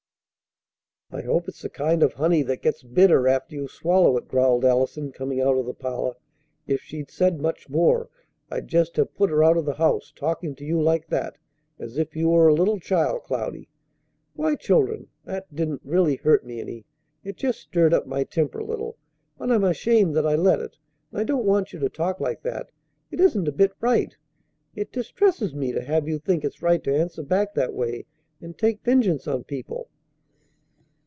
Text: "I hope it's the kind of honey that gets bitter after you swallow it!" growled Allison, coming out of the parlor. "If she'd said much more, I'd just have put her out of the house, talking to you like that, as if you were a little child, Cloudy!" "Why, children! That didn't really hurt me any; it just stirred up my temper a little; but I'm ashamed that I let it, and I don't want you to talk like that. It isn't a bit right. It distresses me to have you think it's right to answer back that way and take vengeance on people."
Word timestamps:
"I 1.13 1.23
hope 1.23 1.49
it's 1.49 1.61
the 1.61 1.69
kind 1.69 2.03
of 2.03 2.13
honey 2.13 2.41
that 2.43 2.61
gets 2.61 2.83
bitter 2.83 3.27
after 3.27 3.53
you 3.53 3.67
swallow 3.67 4.15
it!" 4.15 4.29
growled 4.29 4.63
Allison, 4.63 5.11
coming 5.11 5.41
out 5.41 5.57
of 5.57 5.65
the 5.65 5.73
parlor. 5.73 6.13
"If 6.67 6.79
she'd 6.79 7.11
said 7.11 7.41
much 7.41 7.67
more, 7.67 8.07
I'd 8.49 8.69
just 8.69 8.95
have 8.95 9.13
put 9.13 9.29
her 9.29 9.43
out 9.43 9.57
of 9.57 9.65
the 9.65 9.73
house, 9.73 10.13
talking 10.15 10.55
to 10.55 10.63
you 10.63 10.81
like 10.81 11.07
that, 11.07 11.37
as 11.77 11.97
if 11.97 12.15
you 12.15 12.29
were 12.29 12.47
a 12.47 12.53
little 12.53 12.79
child, 12.79 13.23
Cloudy!" 13.23 13.67
"Why, 14.35 14.55
children! 14.55 15.09
That 15.25 15.53
didn't 15.53 15.81
really 15.83 16.15
hurt 16.15 16.45
me 16.45 16.61
any; 16.61 16.85
it 17.25 17.35
just 17.35 17.59
stirred 17.59 17.93
up 17.93 18.07
my 18.07 18.23
temper 18.23 18.59
a 18.59 18.65
little; 18.65 18.97
but 19.37 19.51
I'm 19.51 19.65
ashamed 19.65 20.15
that 20.15 20.25
I 20.25 20.35
let 20.37 20.61
it, 20.61 20.77
and 21.11 21.19
I 21.19 21.25
don't 21.25 21.43
want 21.45 21.73
you 21.73 21.79
to 21.79 21.89
talk 21.89 22.21
like 22.21 22.41
that. 22.43 22.71
It 23.11 23.19
isn't 23.19 23.49
a 23.49 23.51
bit 23.51 23.73
right. 23.81 24.15
It 24.77 24.93
distresses 24.93 25.53
me 25.53 25.73
to 25.73 25.81
have 25.81 26.07
you 26.07 26.19
think 26.19 26.45
it's 26.45 26.61
right 26.61 26.81
to 26.85 26.95
answer 26.95 27.21
back 27.21 27.53
that 27.55 27.73
way 27.73 28.05
and 28.39 28.57
take 28.57 28.81
vengeance 28.85 29.27
on 29.27 29.43
people." 29.43 29.89